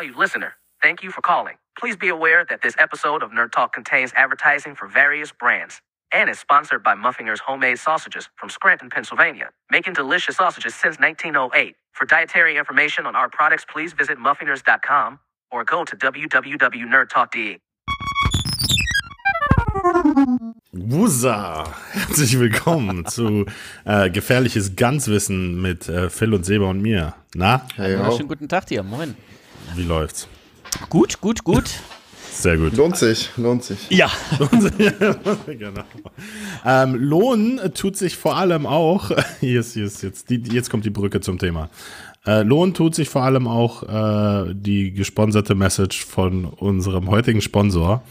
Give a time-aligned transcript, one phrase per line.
[0.00, 1.56] Valued listener, thank you for calling.
[1.78, 6.30] Please be aware that this episode of Nerd Talk contains advertising for various brands and
[6.30, 11.76] is sponsored by Muffinger's Homemade Sausages from Scranton, Pennsylvania, making delicious sausages since 1908.
[11.92, 15.18] For dietary information on our products, please visit muffingers.com
[15.50, 17.58] or go to www.nerdtalk.de.
[20.72, 21.64] Wusa!
[21.92, 23.44] Herzlich willkommen zu
[23.84, 27.14] äh, Gefährliches Ganzwissen mit äh, Phil und Seba und mir.
[27.34, 28.16] Na, Hey, Ja, ho.
[28.16, 29.14] schönen guten Tag dir, moin.
[29.76, 30.28] Wie läuft's?
[30.88, 31.70] Gut, gut, gut.
[32.32, 32.76] Sehr gut.
[32.76, 33.90] Lohnt sich, lohnt sich.
[33.90, 34.10] Ja,
[35.46, 35.82] genau.
[36.64, 40.84] Ähm, Lohn tut sich vor allem auch, hier ist, hier ist jetzt, die, jetzt kommt
[40.84, 41.70] die Brücke zum Thema.
[42.26, 48.02] Äh, Lohn tut sich vor allem auch äh, die gesponserte Message von unserem heutigen Sponsor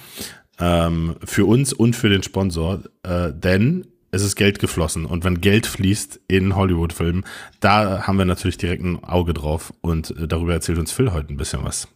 [0.60, 5.42] ähm, für uns und für den Sponsor, äh, denn es ist Geld geflossen und wenn
[5.42, 7.24] Geld fließt in Hollywood-Filmen,
[7.60, 11.34] da haben wir natürlich direkt ein Auge drauf und äh, darüber erzählt uns Phil heute
[11.34, 11.88] ein bisschen was.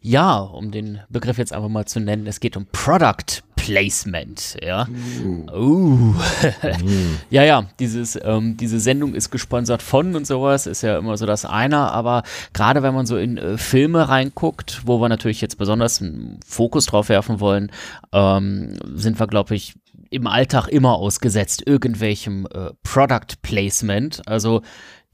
[0.00, 4.88] ja, um den Begriff jetzt einfach mal zu nennen, es geht um Product Placement, ja.
[5.52, 6.14] Uh.
[7.30, 11.26] ja, ja, dieses, ähm, diese Sendung ist gesponsert von und sowas, ist ja immer so
[11.26, 15.58] das eine, aber gerade wenn man so in äh, Filme reinguckt, wo wir natürlich jetzt
[15.58, 17.70] besonders einen Fokus drauf werfen wollen,
[18.12, 19.74] ähm, sind wir, glaube ich,
[20.12, 24.62] im Alltag immer ausgesetzt irgendwelchem äh, Product Placement, also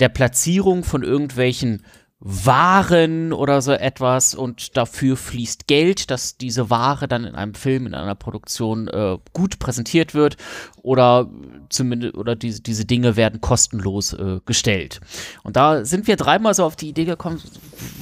[0.00, 1.82] der Platzierung von irgendwelchen
[2.20, 7.86] Waren oder so etwas und dafür fließt Geld, dass diese Ware dann in einem Film,
[7.86, 10.36] in einer Produktion äh, gut präsentiert wird
[10.82, 11.30] oder
[11.68, 15.00] zumindest oder diese, diese Dinge werden kostenlos äh, gestellt.
[15.44, 17.40] Und da sind wir dreimal so auf die Idee gekommen,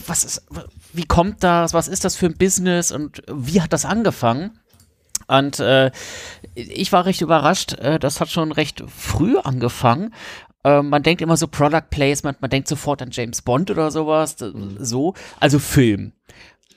[0.07, 0.47] was ist,
[0.95, 4.59] wie kommt das, was ist das für ein Business und wie hat das angefangen?
[5.29, 5.91] Und äh,
[6.55, 10.15] ich war recht überrascht, äh, das hat schon recht früh angefangen.
[10.65, 14.37] Äh, man denkt immer so Product Placement, man denkt sofort an James Bond oder sowas,
[14.37, 16.13] d- so, also Film.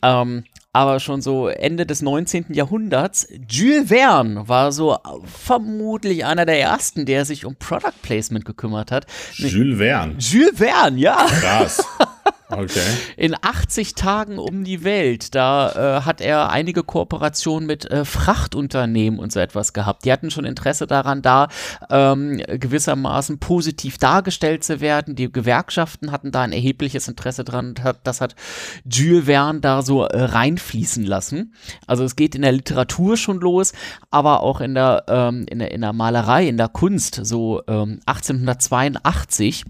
[0.01, 2.45] Ähm, aber schon so Ende des 19.
[2.53, 8.91] Jahrhunderts, Jules Verne war so vermutlich einer der ersten, der sich um Product Placement gekümmert
[8.91, 9.07] hat.
[9.33, 10.15] Jules Verne.
[10.19, 11.25] Jules Verne, ja.
[11.25, 11.83] Krass.
[12.51, 12.81] Okay.
[13.15, 19.19] In 80 Tagen um die Welt, da äh, hat er einige Kooperationen mit äh, Frachtunternehmen
[19.19, 20.03] und so etwas gehabt.
[20.03, 21.49] Die hatten schon Interesse daran, da
[21.91, 25.15] ähm, gewissermaßen positiv dargestellt zu werden.
[25.15, 27.75] Die Gewerkschaften hatten da ein erhebliches Interesse dran.
[28.03, 28.35] das hat
[28.83, 31.53] Jules Verne da so äh, reinfließen lassen.
[31.85, 33.73] Also es geht in der Literatur schon los,
[34.09, 37.99] aber auch in der, ähm, in der, in der Malerei, in der Kunst, so ähm,
[38.07, 39.65] 1882.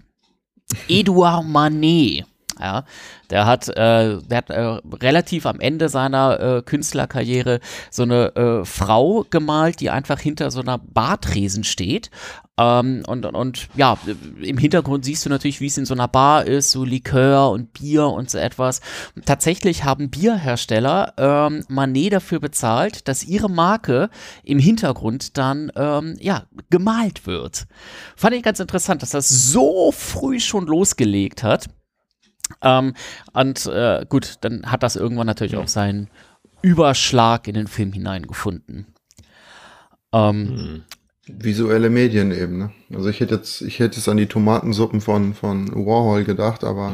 [0.88, 2.29] Edouard Manet.
[2.60, 2.84] Ja,
[3.30, 7.60] der hat, äh, der hat äh, relativ am Ende seiner äh, Künstlerkarriere
[7.90, 12.10] so eine äh, Frau gemalt, die einfach hinter so einer Bartresen steht.
[12.60, 13.96] Ähm, und, und, und ja,
[14.42, 17.72] im Hintergrund siehst du natürlich, wie es in so einer Bar ist, so Likör und
[17.72, 18.82] Bier und so etwas.
[19.24, 24.10] Tatsächlich haben Bierhersteller ähm, Manet dafür bezahlt, dass ihre Marke
[24.44, 27.66] im Hintergrund dann ähm, ja, gemalt wird.
[28.16, 31.68] Fand ich ganz interessant, dass das so früh schon losgelegt hat.
[32.62, 32.94] Ähm,
[33.32, 36.08] und äh, gut, dann hat das irgendwann natürlich auch seinen
[36.62, 38.86] Überschlag in den Film hineingefunden.
[40.12, 40.82] Ähm,
[41.26, 42.70] Visuelle Medien eben, ne?
[42.92, 46.92] Also ich hätte jetzt, ich hätte jetzt an die Tomatensuppen von, von Warhol gedacht, aber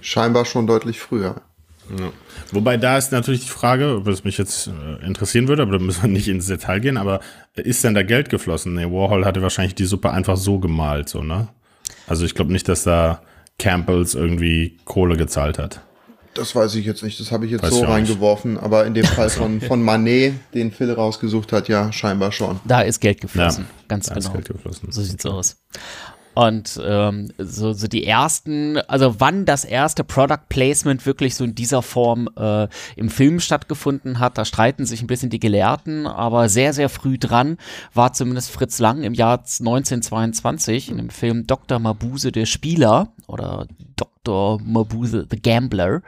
[0.00, 1.42] scheinbar schon deutlich früher.
[1.90, 2.12] Ja.
[2.52, 6.02] Wobei da ist natürlich die Frage, was mich jetzt äh, interessieren würde, aber da müssen
[6.02, 7.20] wir nicht ins Detail gehen, aber
[7.54, 8.74] ist denn da Geld geflossen?
[8.74, 11.48] Nee, Warhol hatte wahrscheinlich die Suppe einfach so gemalt, so, ne?
[12.06, 13.20] Also ich glaube nicht, dass da
[13.58, 15.80] Campbells irgendwie Kohle gezahlt hat.
[16.34, 18.10] Das weiß ich jetzt nicht, das habe ich jetzt Weiß so ich auch nicht.
[18.10, 22.60] reingeworfen, aber in dem Fall von, von Manet, den Phil rausgesucht hat, ja, scheinbar schon.
[22.66, 24.34] da ist Geld geflossen, ganz Da ist genau.
[24.34, 24.92] Geld geflossen.
[24.92, 25.56] So sieht's aus.
[26.36, 31.54] Und ähm, so, so die ersten, also wann das erste Product Placement wirklich so in
[31.54, 36.50] dieser Form äh, im Film stattgefunden hat, da streiten sich ein bisschen die Gelehrten, aber
[36.50, 37.56] sehr, sehr früh dran
[37.94, 41.78] war zumindest Fritz Lang im Jahr 1922 in dem Film Dr.
[41.78, 44.60] Mabuse der Spieler oder Dr.
[44.62, 46.02] Mabuse the Gambler.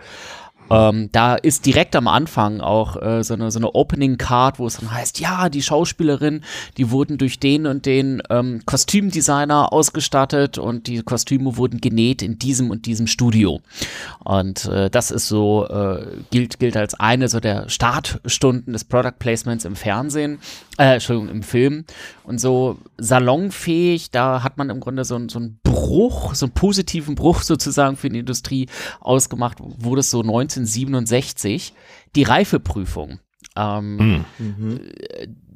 [0.71, 4.67] Ähm, da ist direkt am Anfang auch äh, so eine, so eine Opening Card, wo
[4.67, 6.43] es dann heißt, ja, die Schauspielerin,
[6.77, 12.39] die wurden durch den und den ähm, Kostümdesigner ausgestattet und die Kostüme wurden genäht in
[12.39, 13.61] diesem und diesem Studio.
[14.25, 19.19] Und äh, das ist so, äh, gilt, gilt als eine so der Startstunden des Product
[19.19, 20.39] Placements im Fernsehen,
[20.79, 21.85] äh, Entschuldigung, im Film.
[22.25, 26.53] Und so salonfähig, da hat man im Grunde so, einen- so einen Bruch, so einen
[26.53, 28.69] positiven Bruch sozusagen für die Industrie
[29.01, 30.23] ausgemacht, wurde es so
[30.59, 31.73] 1967,
[32.15, 33.21] die Reifeprüfung.
[33.57, 34.25] Ähm,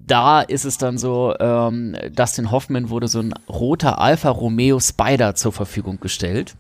[0.04, 5.34] Da ist es dann so, ähm, Dustin Hoffman wurde so ein roter Alfa Romeo Spider
[5.34, 6.56] zur Verfügung gestellt.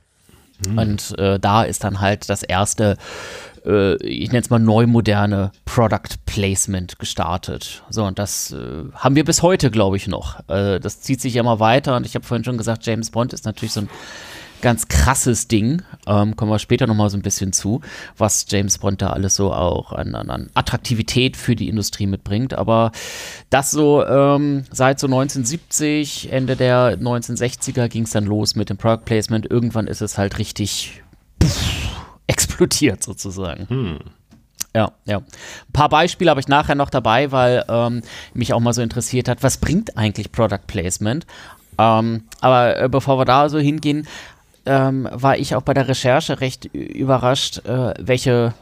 [0.76, 2.96] Und äh, da ist dann halt das erste
[3.64, 7.82] äh, ich nenne es mal neumoderne Product Placement gestartet.
[7.90, 10.48] So, und das äh, haben wir bis heute, glaube ich, noch.
[10.48, 13.44] Äh, das zieht sich immer weiter und ich habe vorhin schon gesagt, James Bond ist
[13.44, 13.90] natürlich so ein
[14.62, 15.82] ganz krasses Ding.
[16.06, 17.82] Ähm, kommen wir später nochmal so ein bisschen zu,
[18.16, 22.54] was James Bond da alles so auch an, an, an Attraktivität für die Industrie mitbringt.
[22.54, 22.92] Aber
[23.50, 28.78] das so ähm, seit so 1970, Ende der 1960er ging es dann los mit dem
[28.78, 29.50] Product Placement.
[29.50, 31.02] Irgendwann ist es halt richtig
[31.42, 31.90] pff,
[32.26, 33.68] explodiert sozusagen.
[33.68, 33.98] Hm.
[34.74, 35.18] Ja, ja.
[35.18, 39.28] Ein paar Beispiele habe ich nachher noch dabei, weil ähm, mich auch mal so interessiert
[39.28, 41.26] hat, was bringt eigentlich Product Placement?
[41.78, 44.06] Ähm, aber äh, bevor wir da so hingehen,
[44.66, 48.54] ähm, war ich auch bei der Recherche recht überrascht, äh, welche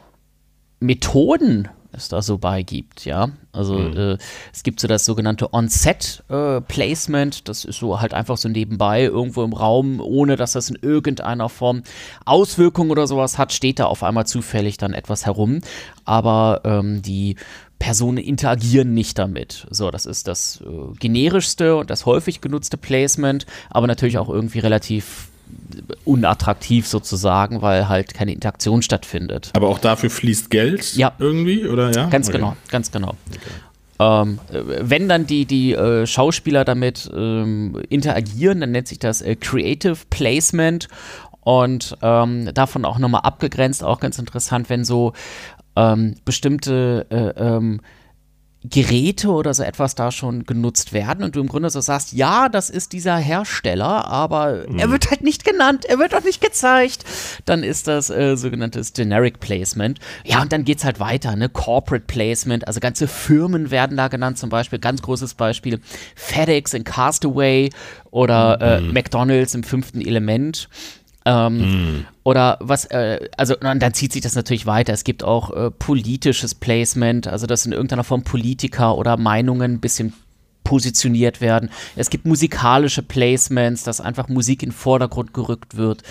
[0.80, 3.30] Methoden es da so beigibt, ja.
[3.52, 3.96] Also mhm.
[3.96, 4.18] äh,
[4.52, 9.42] es gibt so das sogenannte On-Set-Placement, äh, das ist so halt einfach so nebenbei irgendwo
[9.42, 11.82] im Raum, ohne dass das in irgendeiner Form
[12.24, 15.60] Auswirkungen oder sowas hat, steht da auf einmal zufällig dann etwas herum.
[16.04, 17.36] Aber ähm, die
[17.80, 19.66] Personen interagieren nicht damit.
[19.70, 24.60] So, das ist das äh, generischste und das häufig genutzte Placement, aber natürlich auch irgendwie
[24.60, 25.29] relativ
[26.04, 29.50] unattraktiv sozusagen, weil halt keine Interaktion stattfindet.
[29.54, 31.12] Aber auch dafür fließt Geld ja.
[31.18, 32.06] irgendwie, oder ja?
[32.06, 32.38] Ganz okay.
[32.38, 33.14] genau, ganz genau.
[33.28, 33.50] Okay.
[34.00, 34.38] Ähm,
[34.80, 39.96] wenn dann die, die äh, Schauspieler damit ähm, interagieren, dann nennt sich das äh, Creative
[40.08, 40.88] Placement
[41.42, 45.12] und ähm, davon auch nochmal abgegrenzt, auch ganz interessant, wenn so
[45.76, 47.80] ähm, bestimmte äh, ähm,
[48.62, 52.50] Geräte oder so etwas da schon genutzt werden und du im Grunde so sagst, ja,
[52.50, 54.78] das ist dieser Hersteller, aber mhm.
[54.78, 57.04] er wird halt nicht genannt, er wird auch nicht gezeigt,
[57.46, 59.98] dann ist das äh, sogenanntes Generic Placement.
[60.24, 61.48] Ja, und dann geht es halt weiter, ne?
[61.48, 65.80] Corporate Placement, also ganze Firmen werden da genannt, zum Beispiel, ganz großes Beispiel,
[66.14, 67.70] FedEx in Castaway
[68.10, 68.92] oder äh, mhm.
[68.92, 70.68] McDonalds im fünften Element.
[71.26, 71.58] Ähm,
[71.98, 72.06] mm.
[72.24, 74.92] Oder was, äh, also dann zieht sich das natürlich weiter.
[74.92, 79.80] Es gibt auch äh, politisches Placement, also dass in irgendeiner Form Politiker oder Meinungen ein
[79.80, 80.14] bisschen
[80.64, 81.70] positioniert werden.
[81.96, 86.02] Es gibt musikalische Placements, dass einfach Musik in den Vordergrund gerückt wird.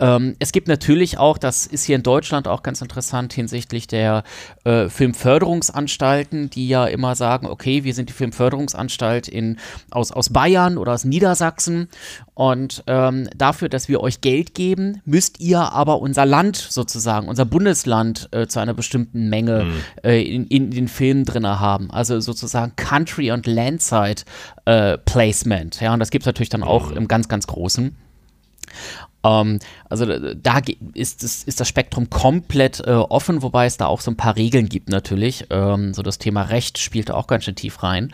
[0.00, 4.24] Ähm, es gibt natürlich auch, das ist hier in Deutschland auch ganz interessant hinsichtlich der
[4.68, 9.58] äh, Filmförderungsanstalten, die ja immer sagen, okay, wir sind die Filmförderungsanstalt in,
[9.90, 11.88] aus, aus Bayern oder aus Niedersachsen
[12.34, 17.44] und ähm, dafür, dass wir euch Geld geben, müsst ihr aber unser Land sozusagen, unser
[17.44, 19.72] Bundesland äh, zu einer bestimmten Menge mhm.
[20.02, 21.90] äh, in, in, den Filmen drin haben.
[21.90, 24.24] Also sozusagen Country und Landside Website
[24.64, 25.80] äh, Placement.
[25.80, 27.96] Ja, und das gibt es natürlich dann auch im ganz, ganz Großen.
[29.24, 30.60] Ähm, also da
[30.94, 34.36] ist, das, ist das Spektrum komplett äh, offen, wobei es da auch so ein paar
[34.36, 35.46] Regeln gibt natürlich.
[35.50, 38.12] Ähm, so das Thema Recht spielt da auch ganz schön tief rein.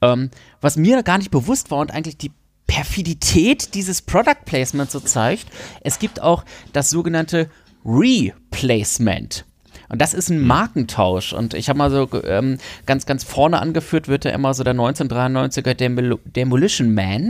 [0.00, 0.30] Ähm,
[0.60, 2.32] was mir gar nicht bewusst war und eigentlich die
[2.66, 5.46] Perfidität dieses Product Placement so zeigt,
[5.82, 7.50] es gibt auch das sogenannte
[7.84, 9.44] Replacement.
[9.92, 10.46] Und das ist ein hm.
[10.46, 11.34] Markentausch.
[11.34, 12.56] Und ich habe mal so ähm,
[12.86, 17.22] ganz, ganz vorne angeführt, wird ja immer so der 1993er Demol Demolition Man.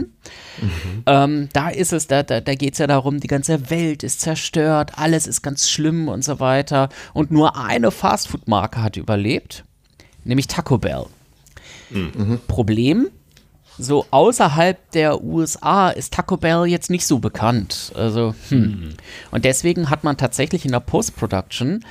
[0.61, 1.03] Mhm.
[1.07, 4.21] Ähm, da ist es, da, da, da geht es ja darum, die ganze Welt ist
[4.21, 6.89] zerstört, alles ist ganz schlimm und so weiter.
[7.15, 9.65] Und nur eine Fastfood-Marke hat überlebt,
[10.23, 11.07] nämlich Taco Bell.
[11.91, 12.39] Mhm.
[12.47, 13.09] Problem,
[13.79, 17.93] so außerhalb der USA ist Taco Bell jetzt nicht so bekannt.
[17.95, 18.61] Also, hm.
[18.61, 18.95] Mhm.
[19.31, 21.85] Und deswegen hat man tatsächlich in der Post-Production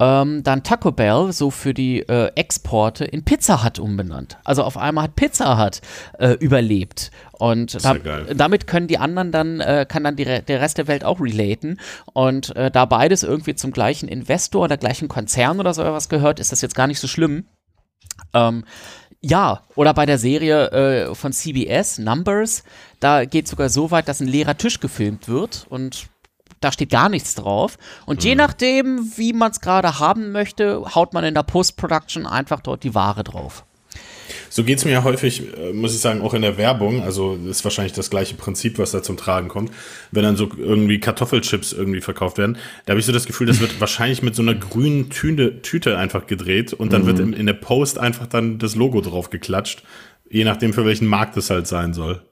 [0.00, 4.38] ähm, dann Taco Bell so für die äh, Exporte in Pizza Hut umbenannt.
[4.44, 5.80] Also auf einmal hat Pizza Hut
[6.18, 7.10] äh, überlebt.
[7.32, 7.94] Und da,
[8.34, 11.78] damit können die anderen dann, äh, kann dann die, der Rest der Welt auch relaten.
[12.12, 16.40] Und äh, da beides irgendwie zum gleichen Investor oder gleichen Konzern oder so was gehört,
[16.40, 17.46] ist das jetzt gar nicht so schlimm.
[18.34, 18.64] Ähm,
[19.20, 22.62] ja, oder bei der Serie äh, von CBS, Numbers,
[23.00, 26.08] da geht sogar so weit, dass ein leerer Tisch gefilmt wird und
[26.60, 27.78] da steht gar nichts drauf.
[28.06, 28.28] Und mhm.
[28.28, 32.84] je nachdem, wie man es gerade haben möchte, haut man in der Post-Production einfach dort
[32.84, 33.64] die Ware drauf.
[34.50, 37.02] So geht es mir ja häufig, äh, muss ich sagen, auch in der Werbung.
[37.02, 39.72] Also ist wahrscheinlich das gleiche Prinzip, was da zum Tragen kommt.
[40.10, 43.60] Wenn dann so irgendwie Kartoffelchips irgendwie verkauft werden, da habe ich so das Gefühl, das
[43.60, 47.06] wird wahrscheinlich mit so einer grünen Tüte, Tüte einfach gedreht und dann mhm.
[47.06, 49.82] wird in, in der Post einfach dann das Logo drauf geklatscht.
[50.30, 52.22] Je nachdem, für welchen Markt es halt sein soll.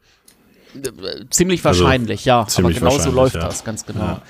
[1.30, 2.46] Ziemlich also wahrscheinlich, also, ja.
[2.48, 3.42] Ziemlich aber genau so läuft ja.
[3.42, 4.20] das, ganz genau.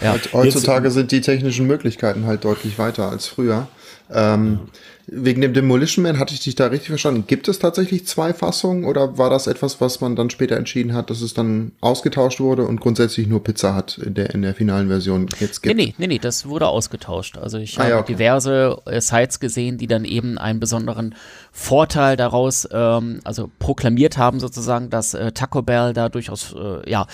[0.00, 0.16] Ja, ja.
[0.32, 3.66] Heutzutage sind die technischen Möglichkeiten halt deutlich weiter als früher.
[4.12, 4.60] Ähm,
[5.08, 7.24] wegen dem Demolition Man hatte ich dich da richtig verstanden.
[7.26, 11.10] Gibt es tatsächlich zwei Fassungen oder war das etwas, was man dann später entschieden hat,
[11.10, 14.88] dass es dann ausgetauscht wurde und grundsätzlich nur Pizza hat in der, in der finalen
[14.88, 15.76] Version jetzt gibt?
[15.76, 17.38] Nee, nee, nee, nee, das wurde ausgetauscht.
[17.38, 18.14] Also ich Ah, habe ja, okay.
[18.14, 21.14] diverse äh, Sites gesehen, die dann eben einen besonderen
[21.52, 27.06] Vorteil daraus, ähm, also proklamiert haben sozusagen, dass äh, Taco Bell da durchaus, äh, ja,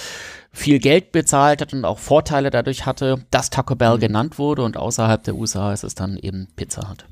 [0.55, 3.75] viel Geld bezahlt hat und auch Vorteile dadurch hatte, dass Taco.
[3.75, 7.07] Bell genannt wurde und außerhalb der USA ist es dann eben Pizza Hut.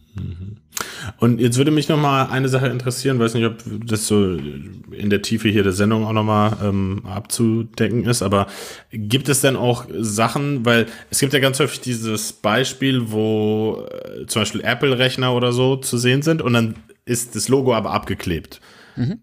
[1.19, 5.11] Und jetzt würde mich noch mal eine Sache interessieren, weiß nicht, ob das so in
[5.11, 8.47] der Tiefe hier der Sendung auch noch mal ähm, abzudecken ist, aber
[8.91, 14.27] gibt es denn auch Sachen, weil es gibt ja ganz häufig dieses Beispiel, wo äh,
[14.27, 18.61] zum Beispiel Apple-Rechner oder so zu sehen sind und dann ist das Logo aber abgeklebt.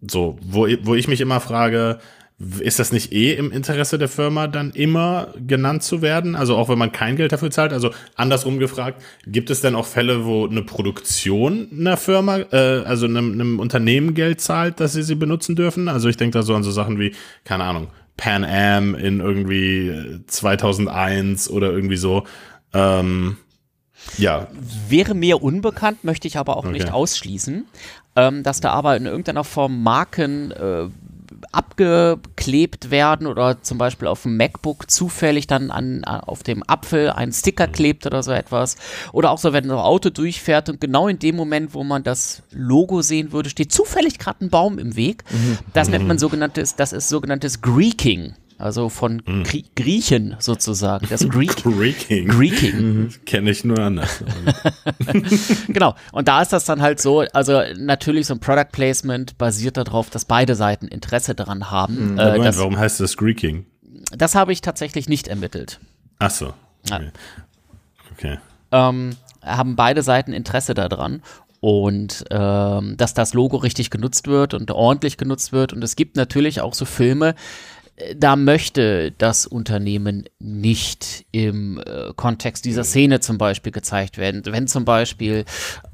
[0.01, 1.99] So, wo, wo ich mich immer frage,
[2.59, 6.35] ist das nicht eh im Interesse der Firma, dann immer genannt zu werden?
[6.35, 7.73] Also auch wenn man kein Geld dafür zahlt?
[7.73, 13.07] Also andersrum gefragt, gibt es denn auch Fälle, wo eine Produktion einer Firma, äh, also
[13.07, 15.87] einem, einem Unternehmen Geld zahlt, dass sie sie benutzen dürfen?
[15.87, 19.87] Also ich denke da so an so Sachen wie, keine Ahnung, Pan Am in irgendwie
[19.89, 22.23] äh, 2001 oder irgendwie so.
[22.71, 23.37] Ähm,
[24.19, 24.47] ja,
[24.89, 26.73] Wäre mir unbekannt, möchte ich aber auch Okay.
[26.73, 27.65] nicht ausschließen,
[28.15, 30.87] ähm, dass da aber in irgendeiner Form Marken äh,
[31.51, 37.09] abgeklebt werden oder zum Beispiel auf dem MacBook zufällig dann an, an, auf dem Apfel
[37.09, 38.75] ein Sticker klebt oder so etwas.
[39.13, 42.43] Oder auch so, wenn ein Auto durchfährt und genau in dem Moment, wo man das
[42.51, 45.23] Logo sehen würde, steht zufällig gerade ein Baum im Weg.
[45.73, 48.33] Das nennt man sogenanntes, das ist sogenanntes Greeking.
[48.57, 51.07] Also von Grie Griechen sozusagen.
[51.09, 52.27] Das Greek Creaking.
[52.27, 53.13] Greeking.
[53.25, 54.23] Kenne ich nur anders.
[55.67, 55.95] Genau.
[56.11, 60.09] Und da ist das dann halt so, also natürlich so ein Product Placement basiert darauf,
[60.09, 62.17] dass beide Seiten Interesse daran haben.
[62.17, 63.65] Äh, Moment, das warum heißt das Greeking?
[64.11, 65.79] das habe ich tatsächlich nicht ermittelt.
[66.19, 66.53] Ach so.
[66.89, 67.11] Okay.
[68.13, 68.37] okay.
[68.71, 69.11] Ähm,
[69.41, 71.21] haben beide Seiten Interesse daran.
[71.59, 75.73] Und ähm, dass das Logo richtig genutzt wird und ordentlich genutzt wird.
[75.73, 77.33] Und es gibt natürlich auch so Filme,
[78.15, 84.43] da möchte das Unternehmen nicht im äh, Kontext dieser Szene zum Beispiel gezeigt werden.
[84.45, 85.45] Wenn zum Beispiel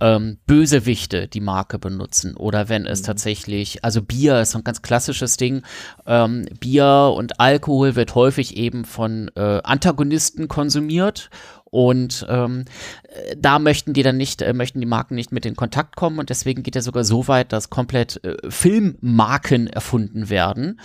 [0.01, 4.81] ähm, Bösewichte die Marke benutzen oder wenn es tatsächlich, also Bier ist so ein ganz
[4.81, 5.63] klassisches Ding.
[6.05, 11.29] Ähm, Bier und Alkohol wird häufig eben von äh, Antagonisten konsumiert.
[11.73, 12.65] Und ähm,
[13.09, 16.19] äh, da möchten die dann nicht, äh, möchten die Marken nicht mit in Kontakt kommen
[16.19, 20.79] und deswegen geht er sogar so weit, dass komplett äh, Filmmarken erfunden werden,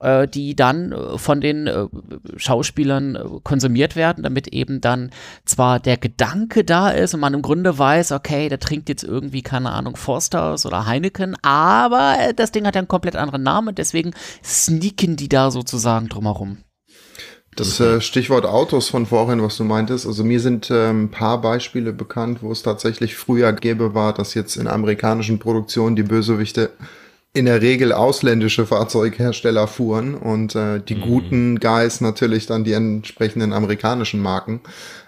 [0.00, 1.86] äh, die dann äh, von den äh,
[2.36, 5.12] Schauspielern äh, konsumiert werden, damit eben dann
[5.46, 9.40] zwar der Gedanke da ist und man im Grunde weiß, okay, der trinkt jetzt irgendwie,
[9.40, 13.78] keine Ahnung, Forsters oder Heineken, aber das Ding hat ja einen komplett anderen Namen und
[13.78, 14.10] deswegen
[14.44, 16.58] sneaken die da sozusagen drumherum.
[17.56, 21.40] Das äh, Stichwort Autos von vorhin, was du meintest, also mir sind ähm, ein paar
[21.40, 26.70] Beispiele bekannt, wo es tatsächlich früher gäbe war, dass jetzt in amerikanischen Produktionen die Bösewichte
[27.36, 33.52] in der Regel ausländische Fahrzeughersteller fuhren und äh, die guten Guys natürlich dann die entsprechenden
[33.52, 34.60] amerikanischen Marken.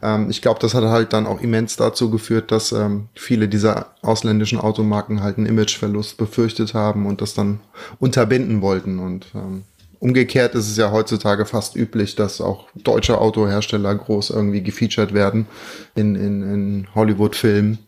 [0.02, 3.94] Ähm, ich glaube, das hat halt dann auch immens dazu geführt, dass ähm, viele dieser
[4.02, 7.60] ausländischen Automarken halt einen Imageverlust befürchtet haben und das dann
[8.00, 9.62] unterbinden wollten und ähm,
[9.98, 15.46] Umgekehrt ist es ja heutzutage fast üblich, dass auch deutsche Autohersteller groß irgendwie gefeatured werden
[15.94, 17.78] in, in, in Hollywood-Filmen.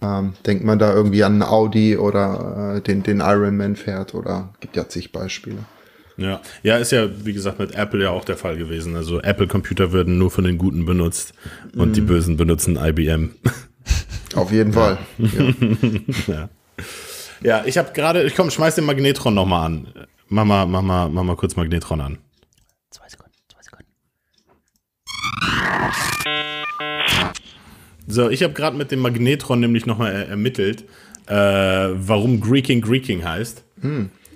[0.00, 4.14] Ähm, denkt man da irgendwie an einen Audi oder äh, den, den Iron Man fährt
[4.14, 5.58] oder gibt ja zig Beispiele.
[6.16, 6.40] Ja.
[6.64, 8.96] ja, ist ja, wie gesagt, mit Apple ja auch der Fall gewesen.
[8.96, 11.32] Also Apple-Computer werden nur von den Guten benutzt
[11.76, 13.34] und die Bösen benutzen IBM.
[14.34, 14.98] Auf jeden Fall.
[15.18, 15.54] Ja.
[16.26, 16.48] ja.
[17.42, 19.88] ja, ich habe gerade, ich komm, schmeiß den Magnetron nochmal an.
[20.30, 22.18] Mach mal, mach, mal, mach mal kurz Magnetron an.
[22.90, 23.90] Zwei Sekunden, zwei Sekunden.
[28.06, 30.84] So, ich habe gerade mit dem Magnetron nämlich nochmal er ermittelt,
[31.26, 33.64] äh, warum Greeking Greeking heißt.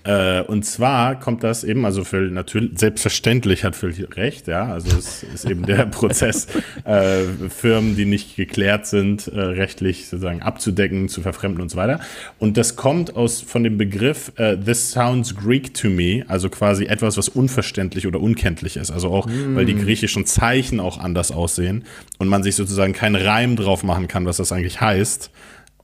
[0.04, 4.97] Äh, und zwar kommt das eben, also Phil natürlich, selbstverständlich hat Phil recht, ja, also
[4.97, 6.49] es ist eben der Prozess,
[6.85, 12.00] äh, Firmen, die nicht geklärt sind, äh, rechtlich sozusagen abzudecken, zu verfremden und so weiter.
[12.38, 16.87] Und das kommt aus von dem Begriff äh, This sounds Greek to me, also quasi
[16.87, 18.90] etwas, was unverständlich oder unkenntlich ist.
[18.90, 21.85] Also auch, weil die griechischen Zeichen auch anders aussehen
[22.18, 25.30] und man sich sozusagen keinen Reim drauf machen kann, was das eigentlich heißt.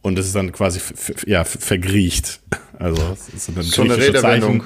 [0.01, 0.81] Und es ist dann quasi
[1.27, 2.41] ja, vergriecht.
[2.79, 4.65] Also es ist dann So eine Redewendung.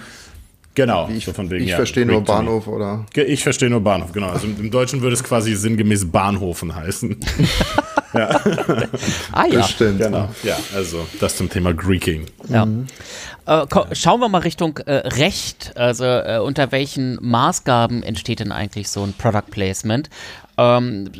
[0.75, 1.09] Genau.
[1.15, 2.23] Ich, so von wegen, ich ja, verstehe nur.
[2.23, 4.29] Bahnhof oder Ich verstehe nur Bahnhof, genau.
[4.29, 7.17] Also im Deutschen würde es quasi sinngemäß Bahnhofen heißen.
[9.33, 9.61] ah ja.
[9.61, 10.01] Bestimmt.
[10.01, 10.29] Genau.
[10.43, 12.27] Ja, also das zum Thema Greeking.
[12.49, 12.67] Ja.
[13.47, 15.73] Äh, ko- schauen wir mal Richtung äh, Recht.
[15.77, 20.11] Also äh, unter welchen Maßgaben entsteht denn eigentlich so ein Product Placement?
[20.59, 21.11] Ähm,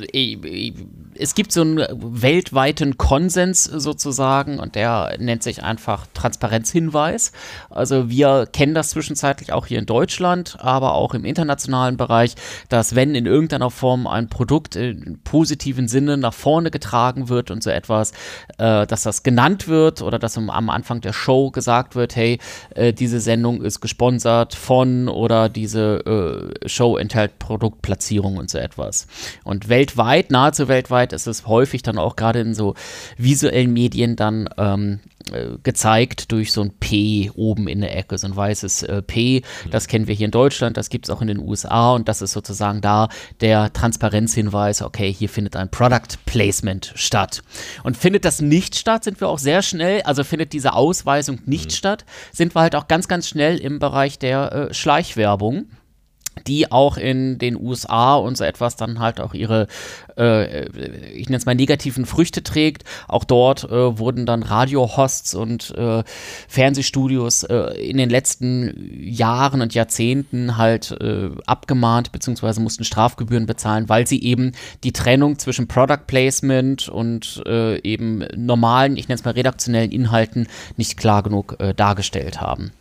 [1.15, 7.33] es gibt so einen weltweiten Konsens sozusagen und der nennt sich einfach Transparenzhinweis.
[7.71, 12.35] Also wir kennen das zwischenzeitlich auch hier in Deutschland, aber auch im internationalen Bereich,
[12.69, 16.82] dass wenn in irgendeiner Form ein Produkt im positiven Sinne nach vorne getragen
[17.29, 18.13] wird und so etwas,
[18.59, 22.39] äh, dass das genannt wird oder dass am- Anfang der Show gesagt wird, hey,
[22.75, 29.07] äh, diese Sendung ist gesponsert von oder diese äh, Show enthält Produktplatzierung und so etwas.
[29.45, 32.75] Und weltweit, nahezu weltweit, ist es häufig dann auch gerade in so
[33.17, 35.12] visuellen Medien dann ähm, äh,
[35.63, 39.43] gezeigt durch so ein P oben in der Ecke, so ein weißes äh, P.
[39.71, 42.23] Das kennen wir hier in Deutschland, das gibt es auch in den USA und das
[42.23, 43.09] ist sozusagen da
[43.41, 47.43] der Transparenzhinweis, okay, hier findet ein Product Placement statt.
[47.85, 51.73] Und findet das nicht statt, sind wir auch sehr schnell, also findet diese Ausweisung nicht
[51.73, 55.67] statt, sind wir halt auch ganz, ganz schnell im Bereich der äh, Schleichwerbung
[56.47, 59.67] die auch in den USA und so etwas dann halt auch ihre,
[60.17, 60.67] äh,
[61.11, 62.85] ich nenne es mal negativen Früchte trägt.
[63.09, 66.03] Auch dort äh, wurden dann Radiohosts und äh,
[66.49, 73.89] Fernsehstudios äh, in den letzten Jahren und Jahrzehnten halt äh, abgemahnt beziehungsweise mussten Strafgebühren bezahlen,
[73.89, 74.53] weil sie eben
[74.85, 80.49] die Trennung zwischen Product Placement und äh, eben normalen, ich nenne es mal redaktionellen Inhalten
[80.77, 82.73] nicht klar genug dargestellt haben.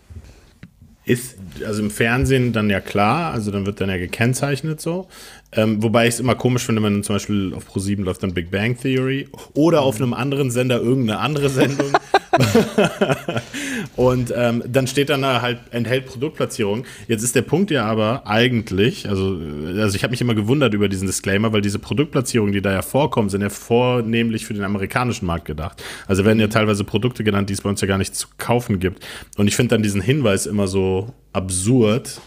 [1.04, 5.08] Ist, also im Fernsehen dann ja klar, also dann wird dann ja gekennzeichnet so.
[5.54, 8.52] Ähm, wobei ich es immer komisch finde, wenn zum Beispiel auf Pro7 läuft dann Big
[8.52, 11.92] Bang Theory oder auf einem anderen Sender irgendeine andere Sendung.
[13.96, 16.86] Und ähm, dann steht dann da halt, enthält Produktplatzierung.
[17.08, 19.38] Jetzt ist der Punkt ja aber eigentlich, also,
[19.78, 22.82] also ich habe mich immer gewundert über diesen Disclaimer, weil diese Produktplatzierungen, die da ja
[22.82, 25.84] vorkommen, sind ja vornehmlich für den amerikanischen Markt gedacht.
[26.08, 28.80] Also werden ja teilweise Produkte genannt, die es bei uns ja gar nicht zu kaufen
[28.80, 29.06] gibt.
[29.38, 32.22] Und ich finde dann diesen Hinweis immer so absurd,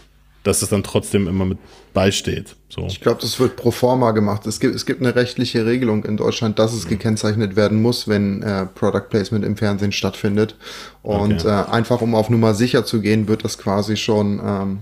[0.45, 1.57] dass es dann trotzdem immer mit
[1.93, 2.55] beisteht.
[2.69, 2.85] So.
[2.87, 4.45] Ich glaube, das wird pro forma gemacht.
[4.45, 8.43] Es gibt, es gibt eine rechtliche Regelung in Deutschland, dass es gekennzeichnet werden muss, wenn
[8.43, 10.55] äh, Product Placement im Fernsehen stattfindet.
[11.01, 11.47] Und Okay.
[11.47, 14.79] äh, einfach um auf Nummer sicher zu gehen, wird das quasi schon ähm,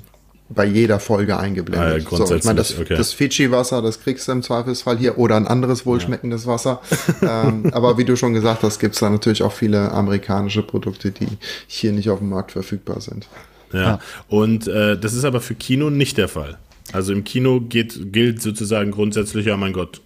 [0.49, 2.07] bei jeder Folge eingeblendet.
[2.09, 2.95] Ah ja, so, ich meine, das, okay.
[2.97, 6.81] das Fidschi-Wasser, das kriegst du im Zweifelsfall hier oder ein anderes wohlschmeckendes Wasser.
[7.21, 11.11] ähm, aber wie du schon gesagt hast, gibt es da natürlich auch viele amerikanische Produkte,
[11.11, 11.27] die
[11.67, 13.27] hier nicht auf dem Markt verfügbar sind.
[13.73, 13.99] Ja.
[14.27, 16.57] Und äh, das ist aber für Kino nicht der Fall.
[16.91, 20.01] Also im Kino geht, gilt sozusagen grundsätzlich, ja mein Gott,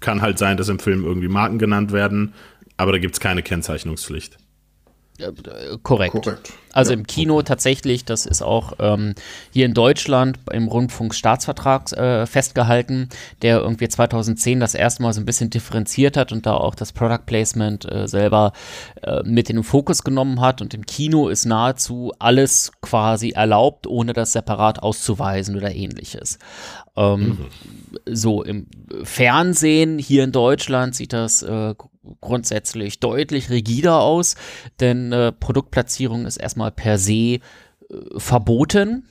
[0.00, 2.34] kann halt sein, dass im Film irgendwie Marken genannt werden,
[2.76, 4.36] aber da gibt es keine Kennzeichnungspflicht.
[5.18, 5.32] Äh,
[5.82, 6.12] korrekt.
[6.12, 6.52] Korrekt.
[6.76, 6.98] Also Ja.
[6.98, 9.14] im Kino tatsächlich, das ist auch ähm,
[9.52, 13.08] hier in Deutschland im Rundfunkstaatsvertrag äh, festgehalten,
[13.42, 16.92] der irgendwie 2010 das erste Mal so ein bisschen differenziert hat und da auch das
[16.92, 18.52] Product Placement äh, selber
[19.02, 20.60] äh, mit in den Fokus genommen hat.
[20.60, 26.38] Und im Kino ist nahezu alles quasi erlaubt, ohne das separat auszuweisen oder ähnliches.
[26.96, 27.38] Ähm,
[28.04, 28.66] So im
[29.02, 31.74] Fernsehen hier in Deutschland sieht das äh,
[32.20, 34.36] grundsätzlich deutlich rigider aus,
[34.80, 37.40] denn äh, Produktplatzierung ist erstmal per se äh,
[38.16, 39.04] verboten.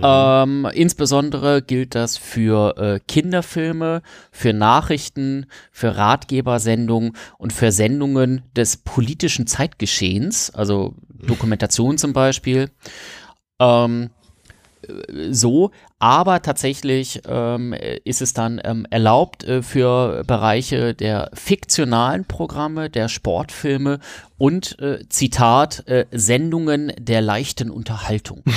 [0.00, 8.76] Ähm, insbesondere gilt das für äh, Kinderfilme, für Nachrichten, für Ratgebersendungen und für Sendungen des
[8.76, 12.70] politischen Zeitgeschehens, also Dokumentation zum Beispiel.
[13.58, 14.10] Ähm,
[15.30, 17.74] so, aber tatsächlich ähm,
[18.04, 24.00] ist es dann ähm, erlaubt äh, für Bereiche der fiktionalen Programme, der Sportfilme
[24.38, 28.42] und äh, Zitat äh, Sendungen der leichten Unterhaltung.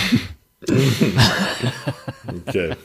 [2.47, 2.69] Okay.
[2.69, 2.75] Ja.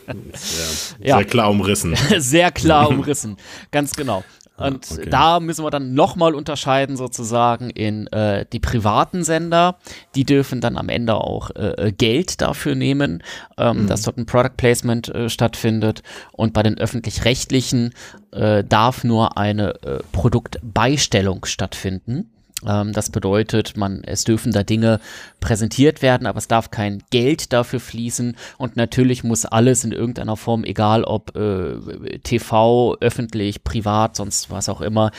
[1.01, 1.17] Ja.
[1.17, 1.97] Sehr klar umrissen.
[2.19, 3.37] Sehr klar umrissen,
[3.71, 4.25] ganz genau.
[4.61, 5.09] Und okay.
[5.11, 9.77] da müssen wir dann nochmal unterscheiden, sozusagen, in äh, die privaten Sender.
[10.15, 13.23] Die dürfen dann am Ende auch äh, Geld dafür nehmen,
[13.59, 16.03] ähm, dass dort ein Product Placement äh, stattfindet.
[16.33, 17.95] Und bei den öffentlich-rechtlichen
[18.33, 22.31] äh, darf nur eine äh, Produktbeistellung stattfinden.
[22.67, 25.01] Ähm, das bedeutet, man, es dürfen da Dinge
[25.41, 30.37] präsentiert werden, aber es darf kein Geld dafür fließen und natürlich muss alles in irgendeiner
[30.37, 35.11] Form, egal ob äh, TV, öffentlich, privat, sonst was auch immer,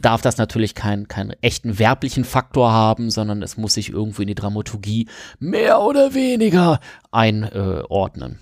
[0.00, 4.28] darf das natürlich keinen keinen echten werblichen Faktor haben, sondern es muss sich irgendwo in
[4.28, 5.08] die Dramaturgie
[5.38, 6.80] mehr oder weniger
[7.10, 8.38] einordnen.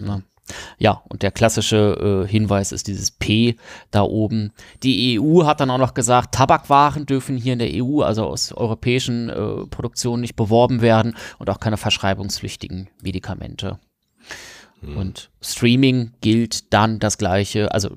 [0.00, 0.22] Na.
[0.78, 3.56] Ja, und der klassische äh, Hinweis ist dieses P
[3.90, 4.52] da oben.
[4.82, 8.52] Die EU hat dann auch noch gesagt, Tabakwaren dürfen hier in der EU, also aus
[8.52, 13.78] europäischen äh, Produktionen, nicht beworben werden und auch keine verschreibungspflichtigen Medikamente.
[14.82, 17.90] Und Streaming gilt dann das gleiche, also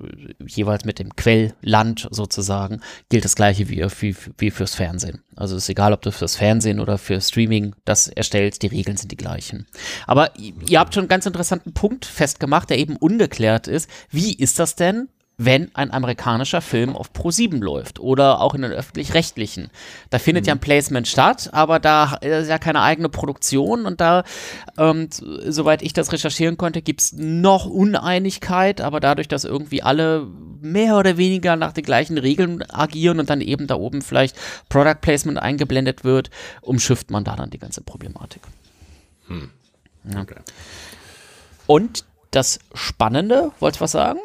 [0.45, 5.23] jeweils mit dem Quellland sozusagen, gilt das gleiche wie, wie, wie fürs Fernsehen.
[5.35, 9.11] Also ist egal, ob du fürs Fernsehen oder für Streaming das erstellst, die Regeln sind
[9.11, 9.65] die gleichen.
[10.07, 13.89] Aber ihr habt schon einen ganz interessanten Punkt festgemacht, der eben ungeklärt ist.
[14.09, 15.07] Wie ist das denn,
[15.45, 19.69] wenn ein amerikanischer Film auf Pro7 läuft oder auch in den öffentlich-rechtlichen.
[20.09, 20.47] Da findet mhm.
[20.47, 24.23] ja ein Placement statt, aber da ist ja keine eigene Produktion und da,
[24.77, 30.27] ähm, soweit ich das recherchieren konnte, gibt es noch Uneinigkeit, aber dadurch, dass irgendwie alle
[30.61, 34.37] mehr oder weniger nach den gleichen Regeln agieren und dann eben da oben vielleicht
[34.69, 36.29] Product Placement eingeblendet wird,
[36.61, 38.41] umschifft man da dann die ganze Problematik.
[39.27, 39.49] Hm.
[40.15, 40.35] Okay.
[41.67, 44.19] Und das Spannende, wolltest du was sagen?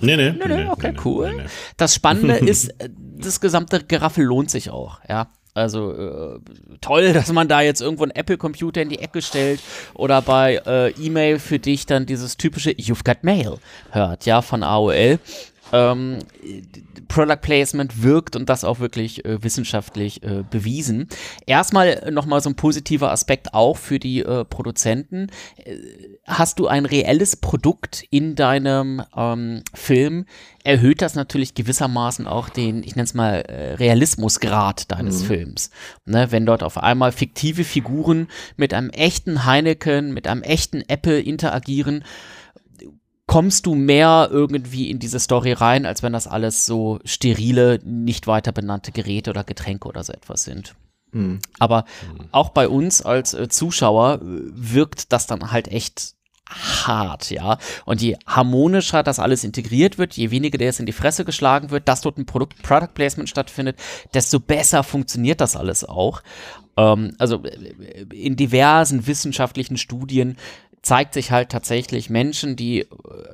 [0.00, 0.32] Nee, nee.
[0.32, 1.34] Nee, nee, okay, nee, cool.
[1.34, 1.42] Nee,
[1.76, 2.72] das Spannende ist,
[3.16, 5.28] das gesamte Geraffel lohnt sich auch, ja.
[5.56, 6.40] Also äh,
[6.80, 9.60] toll, dass man da jetzt irgendwo einen Apple-Computer in die Ecke stellt
[9.94, 13.58] oder bei äh, E-Mail für dich dann dieses typische You've got Mail
[13.92, 15.20] hört, ja, von AOL.
[15.74, 16.18] Ähm,
[17.08, 21.08] Product Placement wirkt und das auch wirklich äh, wissenschaftlich äh, bewiesen.
[21.46, 25.28] Erstmal nochmal so ein positiver Aspekt auch für die äh, Produzenten.
[25.56, 25.76] Äh,
[26.26, 30.26] hast du ein reelles Produkt in deinem ähm, Film,
[30.62, 35.26] erhöht das natürlich gewissermaßen auch den, ich nenne es mal, äh, Realismusgrad deines mhm.
[35.26, 35.70] Films.
[36.06, 41.20] Ne, wenn dort auf einmal fiktive Figuren mit einem echten Heineken, mit einem echten Apple
[41.20, 42.04] interagieren,
[43.26, 48.26] kommst du mehr irgendwie in diese Story rein, als wenn das alles so sterile, nicht
[48.26, 50.74] weiter benannte Geräte oder Getränke oder so etwas sind.
[51.12, 51.38] Mhm.
[51.58, 52.26] Aber mhm.
[52.32, 56.14] auch bei uns als äh, Zuschauer äh, wirkt das dann halt echt
[56.46, 57.58] hart, ja.
[57.86, 61.70] Und je harmonischer das alles integriert wird, je weniger der es in die Fresse geschlagen
[61.70, 63.78] wird, dass dort ein Produkt Product Placement stattfindet,
[64.12, 66.22] desto besser funktioniert das alles auch.
[66.76, 70.36] Ähm, also äh, in diversen wissenschaftlichen Studien
[70.84, 72.86] zeigt sich halt tatsächlich Menschen, die äh,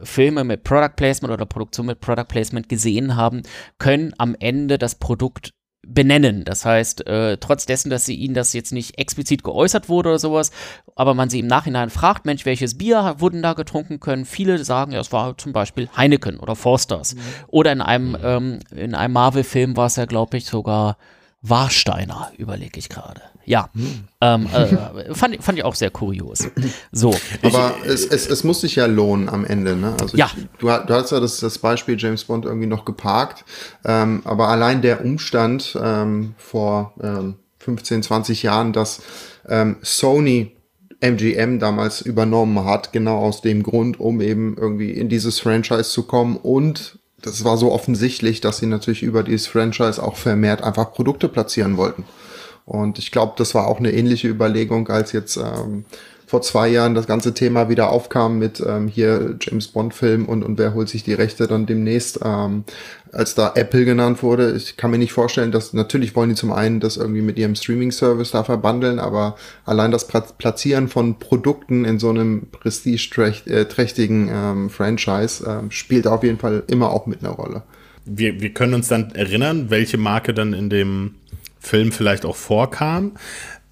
[0.02, 3.42] Filme mit Product Placement oder Produktion mit Product Placement gesehen haben,
[3.78, 5.52] können am Ende das Produkt
[5.86, 6.44] benennen.
[6.44, 10.18] Das heißt, äh, trotz dessen, dass sie ihnen das jetzt nicht explizit geäußert wurde oder
[10.18, 10.50] sowas,
[10.94, 14.26] aber man sie im Nachhinein fragt, Mensch, welches Bier wurden da getrunken können?
[14.26, 17.14] Viele sagen, ja, es war zum Beispiel Heineken oder Forsters.
[17.14, 17.20] Mhm.
[17.48, 20.96] Oder in einem, ähm, in einem Marvel-Film war es ja, glaube ich, sogar
[21.42, 23.22] Warsteiner, überlege ich gerade.
[23.44, 24.04] Ja, hm.
[24.20, 26.46] ähm, äh, fand, fand ich auch sehr kurios.
[26.92, 27.14] So.
[27.42, 29.94] Aber ich, es, es, es muss sich ja lohnen am Ende, ne?
[30.00, 30.30] Also ja.
[30.36, 33.44] Ich, du, du hast ja das, das Beispiel James Bond irgendwie noch geparkt,
[33.84, 39.02] ähm, aber allein der Umstand ähm, vor ähm, 15, 20 Jahren, dass
[39.48, 40.56] ähm, Sony
[41.00, 46.02] MGM damals übernommen hat, genau aus dem Grund, um eben irgendwie in dieses Franchise zu
[46.02, 50.92] kommen und das war so offensichtlich, dass sie natürlich über dieses Franchise auch vermehrt einfach
[50.92, 52.04] Produkte platzieren wollten.
[52.70, 55.84] Und ich glaube, das war auch eine ähnliche Überlegung, als jetzt ähm,
[56.24, 60.44] vor zwei Jahren das ganze Thema wieder aufkam mit ähm, hier James Bond Film und,
[60.44, 62.62] und wer holt sich die Rechte dann demnächst, ähm,
[63.10, 64.52] als da Apple genannt wurde.
[64.52, 67.56] Ich kann mir nicht vorstellen, dass natürlich wollen die zum einen das irgendwie mit ihrem
[67.56, 74.70] Streaming Service da verbandeln, aber allein das Platzieren von Produkten in so einem prestigeträchtigen ähm,
[74.70, 77.64] Franchise ähm, spielt auf jeden Fall immer auch mit einer Rolle.
[78.04, 81.16] Wir, wir können uns dann erinnern, welche Marke dann in dem
[81.60, 83.12] Film vielleicht auch vorkam.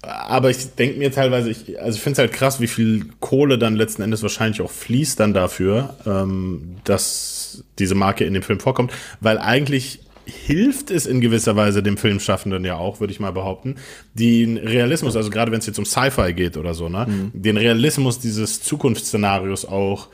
[0.01, 3.57] Aber ich denke mir teilweise, ich, also ich finde es halt krass, wie viel Kohle
[3.57, 8.61] dann letzten Endes wahrscheinlich auch fließt dann dafür, ähm, dass diese Marke in dem Film
[8.61, 13.31] vorkommt, weil eigentlich hilft es in gewisser Weise dem Filmschaffenden ja auch, würde ich mal
[13.31, 13.75] behaupten,
[14.13, 17.31] den Realismus, also gerade wenn es jetzt um Sci-Fi geht oder so, ne, mhm.
[17.33, 20.07] den Realismus dieses Zukunftsszenarios auch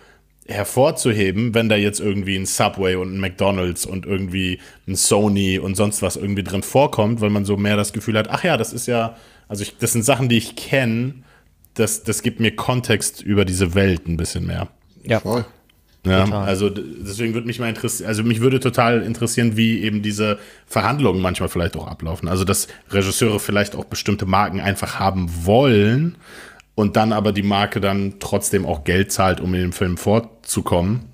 [0.47, 5.75] hervorzuheben, wenn da jetzt irgendwie ein Subway und ein McDonald's und irgendwie ein Sony und
[5.75, 8.73] sonst was irgendwie drin vorkommt, weil man so mehr das Gefühl hat, ach ja, das
[8.73, 9.15] ist ja
[9.47, 11.15] also ich, das sind Sachen, die ich kenne.
[11.73, 14.69] Das, das gibt mir Kontext über diese Welt ein bisschen mehr.
[15.03, 15.19] Ja.
[15.19, 15.45] Voll.
[16.05, 16.47] Ja, total.
[16.47, 21.19] also deswegen würde mich mal interessieren, also mich würde total interessieren, wie eben diese Verhandlungen
[21.19, 22.29] manchmal vielleicht auch ablaufen.
[22.29, 26.15] Also dass Regisseure vielleicht auch bestimmte Marken einfach haben wollen
[26.75, 31.09] und dann aber die Marke dann trotzdem auch Geld zahlt, um in dem Film vorzukommen.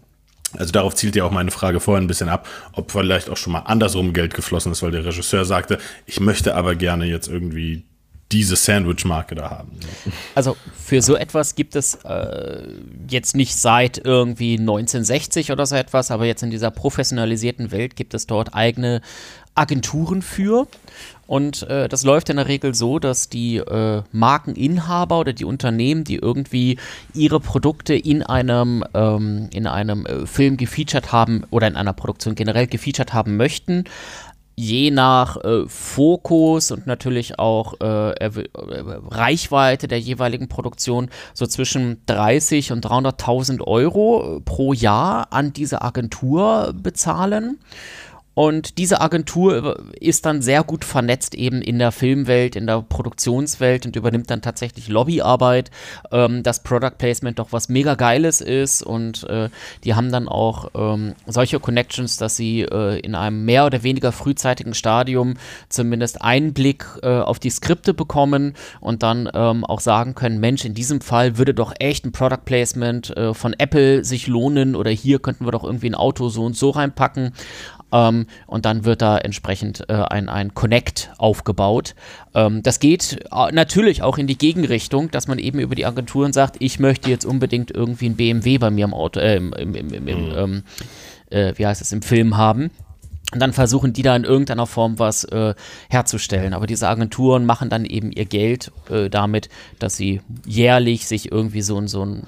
[0.58, 3.54] Also darauf zielt ja auch meine Frage vorhin ein bisschen ab, ob vielleicht auch schon
[3.54, 7.86] mal andersrum Geld geflossen ist, weil der Regisseur sagte, ich möchte aber gerne jetzt irgendwie
[8.32, 9.72] diese Sandwich-Marke da haben.
[10.36, 12.64] Also für so etwas gibt es äh,
[13.10, 18.14] jetzt nicht seit irgendwie 1960 oder so etwas, aber jetzt in dieser professionalisierten Welt gibt
[18.14, 19.02] es dort eigene
[19.54, 20.68] Agenturen für.
[21.28, 26.04] Und äh, das läuft in der Regel so, dass die äh, Markeninhaber oder die Unternehmen,
[26.04, 26.78] die irgendwie
[27.14, 32.36] ihre Produkte in einem, ähm, in einem äh, Film gefeatured haben oder in einer Produktion
[32.36, 33.86] generell gefeatured haben möchten,
[34.56, 38.32] je nach äh, Fokus und natürlich auch äh, äh,
[39.10, 45.82] Reichweite der jeweiligen Produktion so zwischen 30 und 300.000 Euro äh, pro Jahr an diese
[45.82, 47.60] Agentur bezahlen.
[48.42, 53.86] Und diese Agentur ist dann sehr gut vernetzt eben in der Filmwelt, in der Produktionswelt
[53.86, 55.70] und übernimmt dann tatsächlich Lobbyarbeit,
[56.12, 59.50] ähm, dass Product Placement doch was mega Geiles ist und äh,
[59.84, 64.12] die haben dann auch ähm, solche Connections, dass sie äh, in einem mehr oder weniger
[64.12, 65.36] frühzeitigen Stadium
[65.70, 70.74] zumindest Einblick äh, auf die Skripte bekommen und dann ähm, auch sagen können, Mensch, in
[70.74, 75.20] diesem Fall würde doch echt ein Product Placement äh, von Apple sich lohnen oder hier
[75.20, 77.34] könnten wir doch irgendwie ein Auto so und so reinpacken.
[77.92, 81.96] Ähm, und dann wird da entsprechend äh, ein, ein Connect aufgebaut.
[82.34, 86.34] Ähm, das geht äh, natürlich auch in die Gegenrichtung, dass man eben über die Agenturen
[86.34, 89.76] sagt, ich möchte jetzt unbedingt irgendwie ein BMW bei mir im Auto, äh, im, im,
[89.76, 90.38] im, im mhm.
[90.38, 90.64] ähm,
[91.30, 92.72] äh, wie heißt es, im Film haben.
[93.32, 95.54] Und dann versuchen die da in irgendeiner Form was äh,
[95.90, 96.54] herzustellen.
[96.54, 101.62] Aber diese Agenturen machen dann eben ihr Geld äh, damit, dass sie jährlich sich irgendwie
[101.62, 102.24] so, so, ein,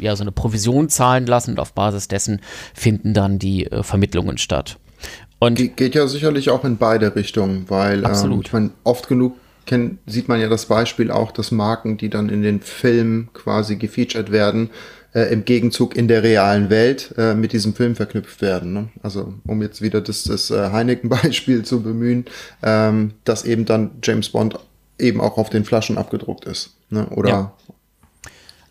[0.00, 2.40] ja, so eine Provision zahlen lassen und auf Basis dessen
[2.74, 4.78] finden dann die äh, Vermittlungen statt.
[5.38, 9.36] Und Ge geht ja sicherlich auch in beide Richtungen, weil ähm, ich meine, oft genug
[9.66, 13.76] kennt, sieht man ja das Beispiel auch, dass Marken, die dann in den Filmen quasi
[13.76, 14.70] gefeatured werden,
[15.14, 18.72] äh, im Gegenzug in der realen Welt äh, mit diesem Film verknüpft werden.
[18.72, 18.88] Ne?
[19.02, 22.26] Also um jetzt wieder das, das äh, Heineken-Beispiel zu bemühen,
[22.62, 24.58] ähm, dass eben dann James Bond
[24.98, 26.76] eben auch auf den Flaschen abgedruckt ist.
[26.90, 27.06] Ne?
[27.10, 27.52] Oder ja.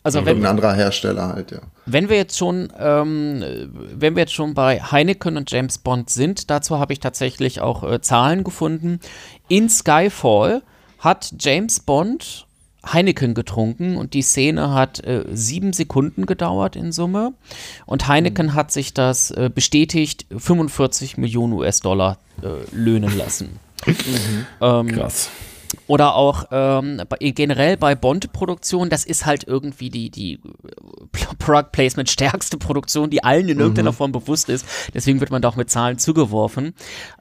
[0.03, 1.59] Also wenn, ein anderer Hersteller halt, ja.
[1.85, 3.43] Wenn wir jetzt schon, ähm,
[3.93, 7.83] wenn wir jetzt schon bei Heineken und James Bond sind, dazu habe ich tatsächlich auch
[7.83, 9.01] äh, Zahlen gefunden.
[9.49, 10.61] In Skyfall
[10.99, 12.46] hat James Bond
[12.93, 17.33] Heineken getrunken und die Szene hat äh, sieben Sekunden gedauert in Summe.
[17.85, 18.53] Und Heineken mhm.
[18.53, 23.59] hat sich das äh, bestätigt 45 Millionen US-Dollar äh, löhnen lassen.
[23.85, 24.45] Mhm.
[24.61, 25.29] Ähm, Krass.
[25.87, 30.39] Oder auch ähm, generell bei Bond-Produktionen, das ist halt irgendwie die, die äh,
[31.39, 33.95] Product Placement stärkste Produktion, die allen in irgendeiner mhm.
[33.95, 34.65] Form bewusst ist.
[34.93, 36.73] Deswegen wird man da auch mit Zahlen zugeworfen.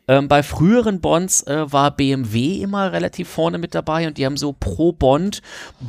[0.09, 4.37] Ähm, bei früheren Bonds äh, war BMW immer relativ vorne mit dabei und die haben
[4.37, 5.43] so pro Bond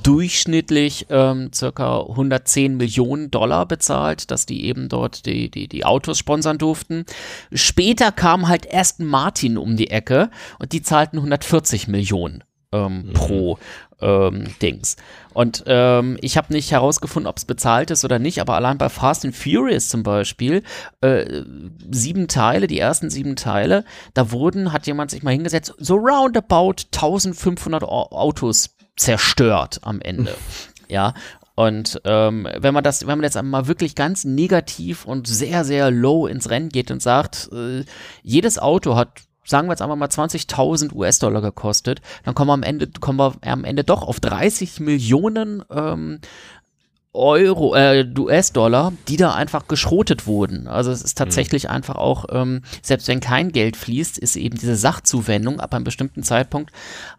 [0.04, 6.18] durchschnittlich ähm, circa 110 Millionen Dollar bezahlt, dass die eben dort die, die, die Autos
[6.18, 7.06] sponsern durften.
[7.52, 13.14] Später kam halt Aston Martin um die Ecke und die zahlten 140 Millionen ähm, mhm.
[13.14, 13.58] pro
[14.02, 14.96] ähm, Dings.
[15.34, 18.90] Und ähm, ich habe nicht herausgefunden, ob es bezahlt ist oder nicht, aber allein bei
[18.90, 20.64] Fast and Furious zum Beispiel,
[21.02, 21.44] äh,
[21.92, 26.76] sieben Teile, die ersten sieben Teile, da wurden, hat jemand sich mal hingesetzt, so roundabout
[26.94, 30.36] 1500 Autos zerstört am Ende.
[30.88, 31.14] ja,
[31.56, 35.90] und ähm, wenn man das, wenn man jetzt mal wirklich ganz negativ und sehr, sehr
[35.90, 37.84] low ins Rennen geht und sagt, äh,
[38.22, 39.10] jedes Auto hat
[39.48, 43.36] sagen wir jetzt einfach mal 20.000 US-Dollar gekostet, dann kommen wir am Ende, kommen wir
[43.42, 46.20] am Ende doch auf 30 Millionen ähm,
[47.14, 50.68] Euro, äh, US-Dollar, die da einfach geschrotet wurden.
[50.68, 51.24] Also es ist mhm.
[51.24, 51.72] tatsächlich mhm.
[51.72, 56.22] einfach auch, ähm, selbst wenn kein Geld fließt, ist eben diese Sachzuwendung ab einem bestimmten
[56.22, 56.72] Zeitpunkt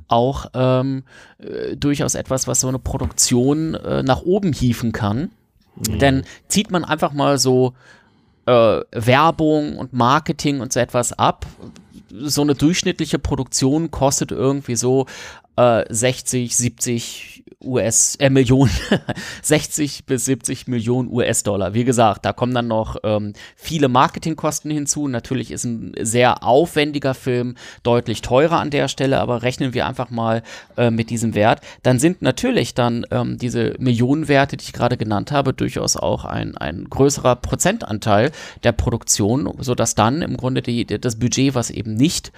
[0.06, 1.02] auch ähm,
[1.38, 5.30] äh, durchaus etwas, was so eine Produktion äh, nach oben hieven kann.
[5.74, 5.98] Mhm.
[5.98, 7.74] Denn zieht man einfach mal so
[8.48, 11.44] äh, Werbung und Marketing und so etwas ab,
[12.10, 15.06] so eine durchschnittliche Produktion kostet irgendwie so
[15.58, 18.70] äh, 60, 70 US, äh, Millionen,
[19.42, 21.74] 60 bis 70 Millionen US-Dollar.
[21.74, 25.08] Wie gesagt, da kommen dann noch ähm, viele Marketingkosten hinzu.
[25.08, 30.10] Natürlich ist ein sehr aufwendiger Film deutlich teurer an der Stelle, aber rechnen wir einfach
[30.10, 30.44] mal
[30.76, 31.60] äh, mit diesem Wert.
[31.82, 36.56] Dann sind natürlich dann ähm, diese Millionenwerte, die ich gerade genannt habe, durchaus auch ein,
[36.56, 38.30] ein größerer Prozentanteil
[38.62, 42.30] der Produktion, sodass dann im Grunde die, das Budget, was eben nicht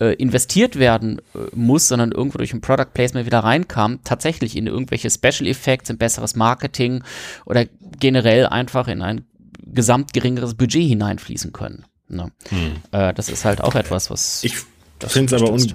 [0.00, 4.66] äh, investiert werden äh, muss, sondern irgendwo durch ein Product Placement wieder reinkam, tatsächlich in
[4.66, 7.02] irgendwelche Special Effects, in besseres Marketing
[7.44, 7.64] oder
[7.98, 9.24] generell einfach in ein
[9.64, 11.84] gesamt geringeres Budget hineinfließen können.
[12.08, 12.30] Ne?
[12.48, 12.72] Hm.
[12.92, 14.44] Äh, das ist halt auch etwas, was.
[14.44, 14.56] Ich
[15.00, 15.66] finde es aber un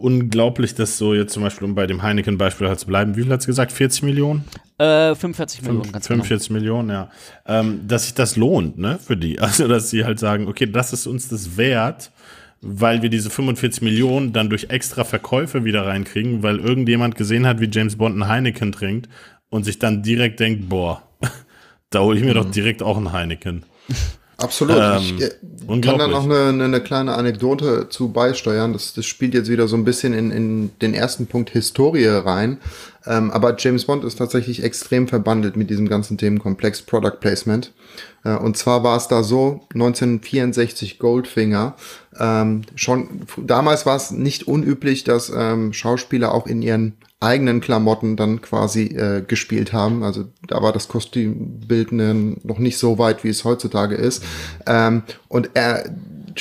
[0.00, 3.32] unglaublich, dass so jetzt zum Beispiel, um bei dem Heineken-Beispiel halt zu bleiben, wie viel
[3.32, 3.70] hat es gesagt?
[3.70, 4.44] 40 Millionen?
[4.78, 6.58] Äh, 45 Millionen, ganz 45 genau.
[6.58, 7.10] Millionen, ja.
[7.46, 9.38] Ähm, dass sich das lohnt, ne, für die.
[9.50, 12.10] Also, dass sie halt sagen, okay, das ist uns das wert,
[12.62, 17.60] weil wir diese 45 Millionen dann durch extra Verkäufe wieder reinkriegen, weil irgendjemand gesehen hat,
[17.60, 19.08] wie James Bond ein Heineken trinkt
[19.48, 21.02] und sich dann direkt denkt, boah,
[21.90, 22.34] da hole ich mir mhm.
[22.34, 23.64] doch direkt auch ein Heineken.
[24.40, 24.76] Absolut.
[24.76, 28.72] Ähm, ich äh, kann da noch eine, eine, kleine Anekdote zu beisteuern.
[28.72, 32.58] Das, das spielt jetzt wieder so ein bisschen in, in den ersten Punkt Historie rein.
[33.06, 37.72] Ähm, aber James Bond ist tatsächlich extrem verbandelt mit diesem ganzen Themenkomplex Product Placement.
[38.24, 41.76] Äh, und zwar war es da so, 1964 Goldfinger.
[42.18, 48.16] Ähm, schon damals war es nicht unüblich, dass ähm, Schauspieler auch in ihren eigenen Klamotten
[48.16, 50.02] dann quasi äh, gespielt haben.
[50.02, 54.24] Also da war das Kostümbild noch nicht so weit, wie es heutzutage ist.
[54.66, 55.84] Ähm, und er,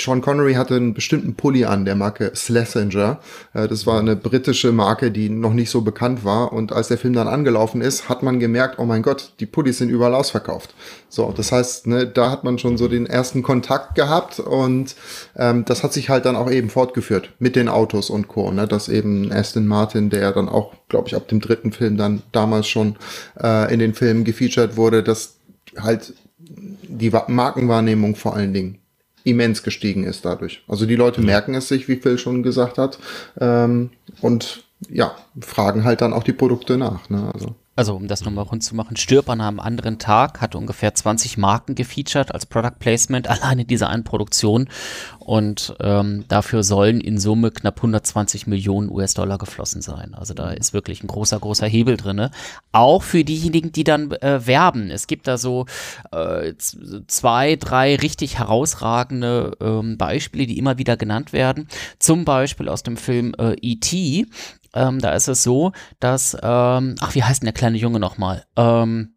[0.03, 3.19] Sean Connery hatte einen bestimmten Pulli an, der Marke Slesinger.
[3.53, 6.53] Äh, das war eine britische Marke, die noch nicht so bekannt war.
[6.53, 9.77] Und als der Film dann angelaufen ist, hat man gemerkt, oh mein Gott, die Pullis
[9.77, 10.73] sind überall ausverkauft.
[11.09, 14.95] So, das heißt, ne, da hat man schon so den ersten Kontakt gehabt und
[15.35, 18.51] ähm, das hat sich halt dann auch eben fortgeführt mit den Autos und Co.
[18.51, 22.21] Ne, dass eben Aston Martin, der dann auch, glaube ich, ab dem dritten Film dann
[22.31, 22.95] damals schon
[23.41, 25.35] äh, in den Filmen gefeatured wurde, dass
[25.77, 28.79] halt die Markenwahrnehmung vor allen Dingen
[29.23, 30.63] immens gestiegen ist dadurch.
[30.67, 32.99] Also die Leute merken es sich, wie Phil schon gesagt hat,
[33.39, 37.09] ähm, und ja, fragen halt dann auch die Produkte nach.
[37.09, 37.29] Ne?
[37.33, 40.93] Also also um das nochmal rund zu machen, Stirb an einem anderen Tag hatte ungefähr
[40.93, 44.67] 20 Marken gefeatured als Product Placement, alleine diese einen Produktion.
[45.19, 50.13] Und ähm, dafür sollen in Summe knapp 120 Millionen US-Dollar geflossen sein.
[50.13, 52.29] Also da ist wirklich ein großer, großer Hebel drin.
[52.73, 54.91] Auch für diejenigen, die dann äh, werben.
[54.91, 55.65] Es gibt da so
[56.11, 61.69] äh, zwei, drei richtig herausragende ähm, Beispiele, die immer wieder genannt werden.
[61.97, 64.25] Zum Beispiel aus dem Film äh, E.T.,
[64.73, 68.45] ähm, da ist es so, dass, ähm, ach, wie heißt denn der kleine Junge nochmal?
[68.55, 69.15] Ähm,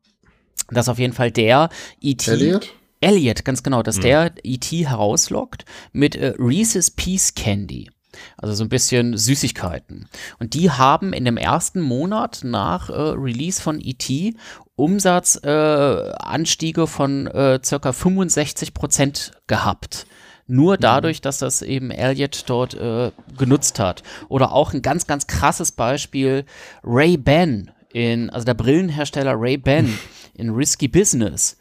[0.70, 1.68] dass auf jeden Fall der
[2.00, 2.30] E.T.
[2.30, 2.72] Elliot?
[3.00, 4.02] Elliot, ganz genau, dass mhm.
[4.02, 4.88] der E.T.
[4.88, 7.90] herauslockt mit äh, Reese's Peace Candy.
[8.36, 10.06] Also so ein bisschen Süßigkeiten.
[10.38, 14.36] Und die haben in dem ersten Monat nach äh, Release von E.T.
[14.76, 20.06] Umsatzanstiege äh, von äh, circa 65 Prozent gehabt.
[20.52, 20.80] Nur mhm.
[20.80, 24.02] dadurch, dass das eben Elliot dort äh, genutzt hat.
[24.28, 26.44] Oder auch ein ganz, ganz krasses Beispiel,
[26.84, 29.98] Ray-Ban in, also der Brillenhersteller Ray-Ban
[30.34, 31.56] in Risky Business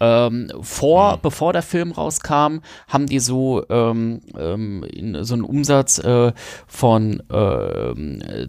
[0.00, 1.20] ähm, vor, mhm.
[1.22, 4.84] bevor der Film rauskam, haben die so, ähm, ähm,
[5.22, 6.32] so einen Umsatz äh,
[6.66, 7.94] von äh,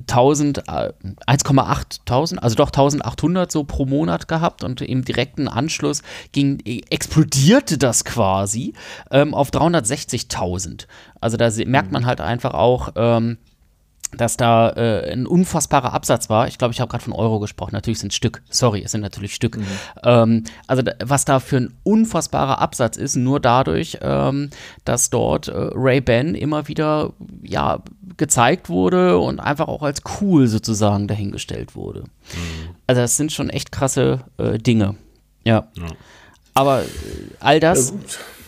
[0.08, 0.94] 1000, äh,
[1.28, 8.06] 1,8 also doch 1800 so pro Monat gehabt und im direkten Anschluss ging, explodierte das
[8.06, 8.74] quasi
[9.12, 10.88] ähm, auf 360.000.
[11.22, 12.08] Also da merkt man mhm.
[12.08, 13.38] halt einfach auch, ähm,
[14.18, 16.48] dass da äh, ein unfassbarer Absatz war.
[16.48, 17.72] Ich glaube, ich habe gerade von Euro gesprochen.
[17.74, 18.42] Natürlich sind Stück.
[18.50, 19.58] Sorry, es sind natürlich Stück.
[19.58, 19.66] Mhm.
[20.04, 24.50] Ähm, also was da für ein unfassbarer Absatz ist, nur dadurch, ähm,
[24.84, 27.80] dass dort äh, Ray-Ban immer wieder ja
[28.18, 32.02] gezeigt wurde und einfach auch als cool sozusagen dahingestellt wurde.
[32.02, 32.76] Mhm.
[32.88, 34.96] Also das sind schon echt krasse äh, Dinge.
[35.44, 35.68] Ja.
[35.76, 35.88] ja.
[36.54, 36.86] Aber äh,
[37.40, 37.92] all das.
[37.92, 37.96] Ja,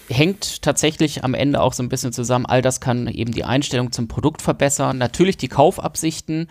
[0.09, 2.45] hängt tatsächlich am Ende auch so ein bisschen zusammen.
[2.45, 4.97] All das kann eben die Einstellung zum Produkt verbessern.
[4.97, 6.47] Natürlich die Kaufabsichten,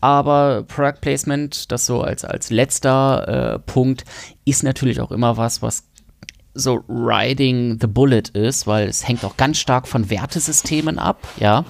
[0.00, 4.04] aber Product Placement, das so als, als letzter äh, Punkt,
[4.44, 5.84] ist natürlich auch immer was, was
[6.54, 11.64] so riding the bullet ist, weil es hängt auch ganz stark von Wertesystemen ab, ja.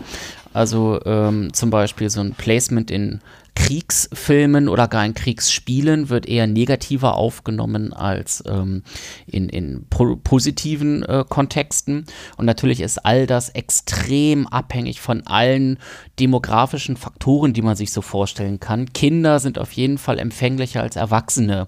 [0.53, 3.21] Also ähm, zum Beispiel so ein Placement in
[3.57, 8.83] Kriegsfilmen oder gar in Kriegsspielen wird eher negativer aufgenommen als ähm,
[9.27, 12.05] in, in positiven äh, Kontexten.
[12.37, 15.79] Und natürlich ist all das extrem abhängig von allen
[16.21, 18.93] demografischen Faktoren, die man sich so vorstellen kann.
[18.93, 21.67] Kinder sind auf jeden Fall empfänglicher als Erwachsene.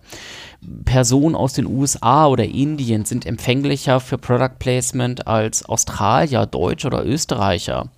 [0.85, 7.05] Personen aus den USA oder Indien sind empfänglicher für Product Placement als Australier, Deutsche oder
[7.05, 7.91] Österreicher.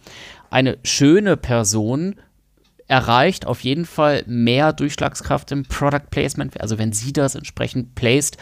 [0.49, 2.15] Eine schöne Person
[2.91, 8.37] erreicht auf jeden Fall mehr Durchschlagskraft im Product Placement, also wenn sie das entsprechend placed,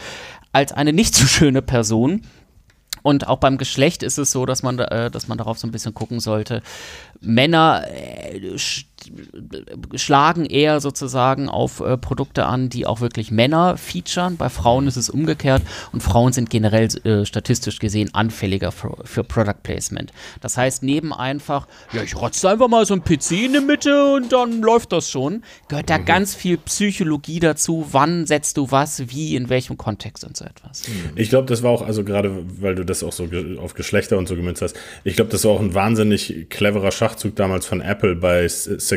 [0.51, 2.23] als eine nicht so schöne Person.
[3.01, 5.71] Und auch beim Geschlecht ist es so, dass man, äh, dass man darauf so ein
[5.71, 6.61] bisschen gucken sollte.
[7.21, 8.57] Männer äh,
[9.95, 14.37] schlagen eher sozusagen auf äh, Produkte an, die auch wirklich Männer featuren.
[14.37, 19.23] Bei Frauen ist es umgekehrt und Frauen sind generell äh, statistisch gesehen anfälliger für, für,
[19.23, 20.11] Product Placement.
[20.41, 24.13] Das heißt, neben einfach, ja, ich rotze einfach mal so ein PC in die Mitte
[24.13, 26.05] und dann läuft das schon, gehört da mhm.
[26.05, 27.85] ganz viel Psychologie dazu.
[27.91, 30.83] Wann setzt du was, wie, in welchem Kontext und so etwas.
[31.15, 33.27] Ich glaube, das war auch, also gerade weil du das auch so
[33.61, 37.09] auf Geschlechter und so gemünzt hast, ich glaube, das war auch ein wahnsinnig cleverer Schach
[37.09, 38.47] Schachzug damals von Apple bei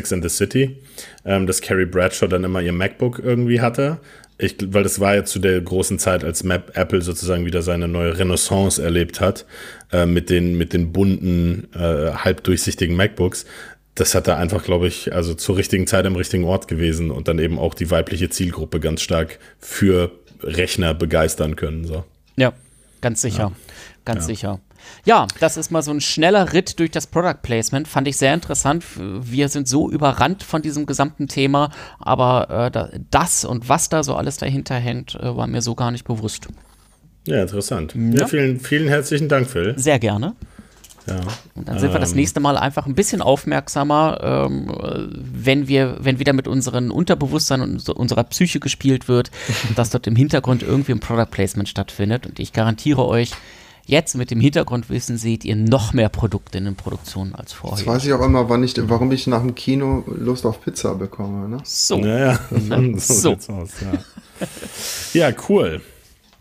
[0.03, 0.77] Six in the City,
[1.25, 3.99] ähm, dass Carrie Bradshaw dann immer ihr MacBook irgendwie hatte.
[4.37, 7.87] Ich, weil das war ja zu der großen Zeit, als Map Apple sozusagen wieder seine
[7.87, 9.45] neue Renaissance erlebt hat,
[9.91, 13.45] äh, mit, den, mit den bunten, äh, halbdurchsichtigen MacBooks.
[13.95, 17.27] Das hat da einfach, glaube ich, also zur richtigen Zeit am richtigen Ort gewesen und
[17.27, 20.11] dann eben auch die weibliche Zielgruppe ganz stark für
[20.41, 21.85] Rechner begeistern können.
[21.85, 22.03] So.
[22.35, 22.53] Ja,
[23.01, 23.37] ganz sicher.
[23.37, 23.51] Ja.
[24.03, 24.27] ganz ja.
[24.27, 24.59] sicher.
[25.05, 27.87] Ja, das ist mal so ein schneller Ritt durch das Product Placement.
[27.87, 28.85] Fand ich sehr interessant.
[28.97, 34.15] Wir sind so überrannt von diesem gesamten Thema, aber äh, das und was da so
[34.15, 36.47] alles dahinter hängt, äh, war mir so gar nicht bewusst.
[37.25, 37.95] Ja, interessant.
[37.95, 38.21] Ja.
[38.21, 39.73] ja, vielen, vielen herzlichen Dank, Phil.
[39.77, 40.35] Sehr gerne.
[41.07, 41.19] Ja,
[41.55, 42.17] und dann sind ähm, wir das ähm.
[42.17, 44.73] nächste Mal einfach ein bisschen aufmerksamer, ähm,
[45.33, 49.29] wenn wir, wenn wieder mit unseren Unterbewusstsein und unserer Psyche gespielt wird,
[49.75, 52.25] dass dort im Hintergrund irgendwie ein Product Placement stattfindet.
[52.25, 53.31] Und ich garantiere euch,
[53.85, 57.79] Jetzt mit dem Hintergrundwissen seht ihr noch mehr Produkte in den Produktionen als vorher.
[57.79, 60.95] Jetzt weiß ich auch immer, wann ich, warum ich nach dem Kino Lust auf Pizza
[60.95, 61.49] bekomme.
[61.49, 61.57] Ne?
[61.63, 61.97] So.
[61.97, 62.39] Ja, ja.
[62.97, 63.53] so, so.
[63.53, 63.71] Aus,
[65.13, 65.27] ja.
[65.29, 65.81] ja, cool.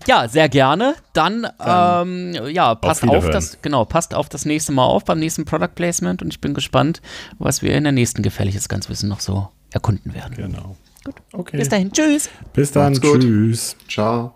[0.06, 0.94] Ja, sehr gerne.
[1.12, 5.18] Dann, ähm, ja, passt auf, auf das, genau, passt auf das nächste Mal auf beim
[5.18, 7.00] nächsten Product Placement und ich bin gespannt,
[7.38, 10.36] was wir in der nächsten Gefährliches Ganzwissen noch so erkunden werden.
[10.36, 10.76] Genau.
[11.04, 11.14] Gut.
[11.32, 11.56] Okay.
[11.56, 11.92] Bis dahin.
[11.92, 12.30] Tschüss.
[12.52, 12.94] Bis dann.
[12.94, 13.76] Tschüss.
[13.88, 14.34] Ciao.